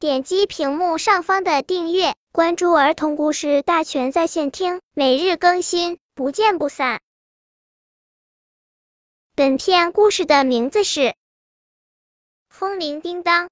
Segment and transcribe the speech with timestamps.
[0.00, 7.00] 点击屏幕上方的订阅，关注儿童故事大全在线听，每日更新，不见不散。
[9.34, 11.00] 本片故事的名字是
[12.48, 13.46] 《风铃叮当》。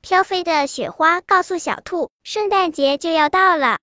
[0.00, 3.78] 飘飞的雪花告诉小兔，圣诞节就要到了。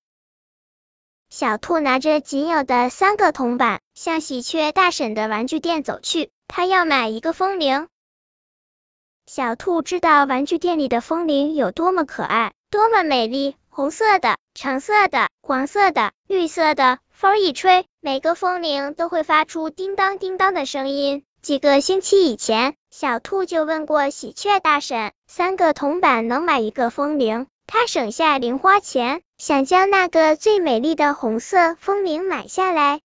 [1.29, 7.87] 小兔拿着仅有的三个铜板，向喜鹊大婶的玩具店走去，他要买一个风铃。
[9.33, 21.23] 小兔知道玩具店里的风铃有多么可爱，多么美丽，红色的、橙色的、黄色的、绿色的，风一吹，每个风铃都会发出叮当叮当的声音。
[21.41, 32.99] 几个星期以前，小兔就问过喜鹊大婶，三个铜板能买一个风铃，他省下零花钱，想将那个最美丽的红色风铃买下来。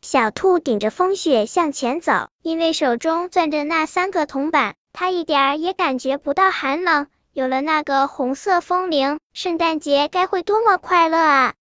[0.00, 4.74] 小兔顶着风雪向前走，因为手中攥着那三个铜板。
[4.98, 11.54] 他一点儿也感觉不到寒冷，有了那个红色风铃，圣诞节该会多么快乐啊！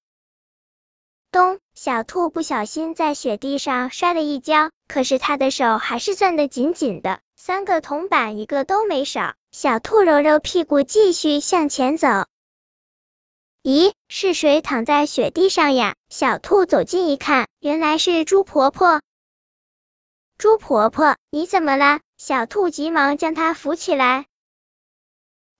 [1.33, 9.33] 咚，小兔不小心在雪地上摔了一跤，可是他的手还是攥得紧紧的，三个铜板一个都没少。
[9.51, 12.07] 小兔揉揉屁股，继续向前走。
[13.63, 15.95] 咦，是谁躺在雪地上呀？
[16.07, 19.01] 小兔走近一看，原来是猪婆婆。
[20.37, 22.01] 猪婆婆，你怎么了？
[22.17, 24.25] 小兔急忙将它扶起来。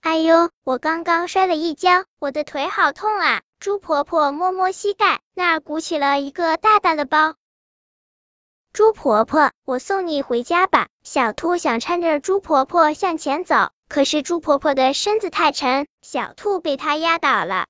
[0.01, 3.41] 哎呦，我刚刚摔了一跤，我的腿好痛啊！
[3.57, 7.35] 猪婆婆摸摸膝盖，那儿鼓起了一个大大的包。
[8.73, 10.89] 猪婆婆，我送你回家吧。
[11.03, 17.67] 小兔想搀着猪婆婆向前走，可是猪婆婆的身子太沉，小兔被她压倒了。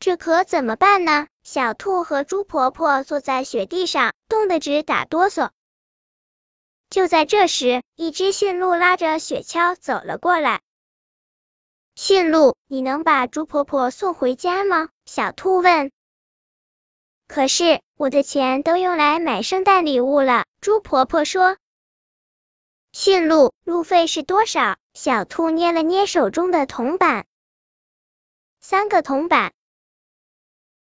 [0.00, 1.26] 这可怎么办呢？
[1.42, 5.50] 小兔和猪婆婆坐在雪地上，冻得直打哆嗦。
[6.90, 10.60] 就在这时，一只驯鹿拉着雪橇走了过来。
[11.94, 14.88] 驯鹿，你能把猪婆婆送回家吗？
[15.04, 15.90] 小兔问。
[17.26, 21.58] 可是我的钱都用来买圣诞礼物了，猪婆婆说。
[22.92, 24.76] 驯鹿，路费是多少？
[24.94, 27.26] 小兔捏了捏手中的铜板。
[28.60, 29.52] 三个铜板。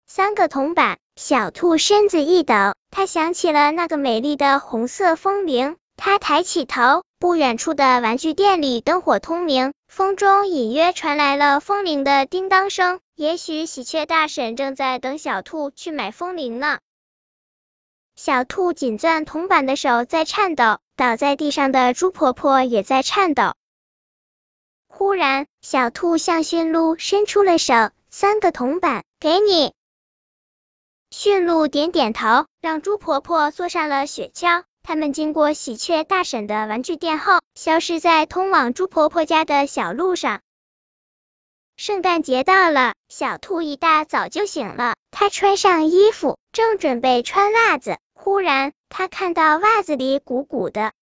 [0.06, 1.00] 三个铜板。
[1.16, 2.54] 小兔身子一抖，
[2.92, 5.78] 它想起了那个美丽的红色风铃。
[5.98, 13.00] 他抬起头，不远处的玩具店里灯火通明，风中隐约传来了风铃的叮当声。
[13.16, 16.80] 也许喜鹊大婶正在等小兔去买风铃呢。
[18.16, 23.54] 小兔紧攥铜板的手在颤抖，倒在地上的猪婆婆也在颤抖。
[24.88, 29.74] 忽然，小兔向驯鹿伸出了手，三个铜板，给你。
[31.10, 34.64] 驯鹿点点头，让猪婆婆坐上了雪橇。
[34.88, 40.42] 他们经过喜鹊大婶的玩具店后，消失在通往猪婆婆家的小路上。
[41.76, 50.94] 圣诞节到了，小兔一大早就醒了，它穿上衣服，正准备穿袜子，忽然它看到袜子里鼓鼓的，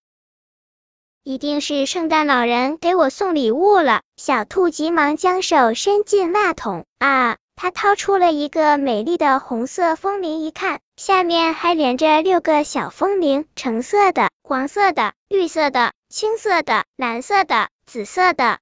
[1.24, 4.02] 一定是圣诞老人给我送礼物了。
[4.16, 7.36] 小兔急忙将手伸进袜筒，啊！
[7.56, 18.60] 它掏出了一个美丽的红色风铃，一看，下面还连着六个小风铃，橙色的、黄色的、绿色的、青色的、蓝色的、紫色的。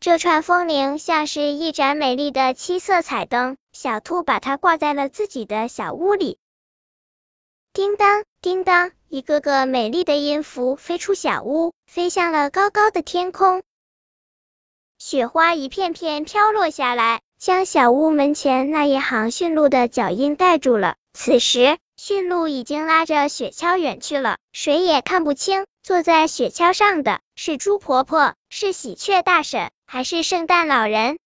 [0.00, 6.38] 这串风铃像是一盏美丽的七色彩灯，小兔把它挂在了自己的小屋里。
[7.74, 13.62] 叮当，叮当，一个个美丽的音符飞出小屋，飞向了高高的天空。
[14.98, 17.20] 雪花一片片飘落下来。
[17.38, 20.96] 将小屋门前那一行驯鹿的脚印盖住了。
[21.12, 31.18] 此时，驯鹿已经拉着雪橇远去了，谁也看不清坐在雪橇上的是猪婆婆，是喜鹊大婶，还是圣诞老人。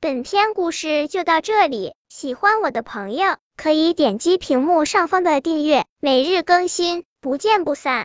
[0.00, 8.00] 本篇故事就到这里，喜欢我的朋友可以点击屏幕上方的订阅，每日更新，不见不散。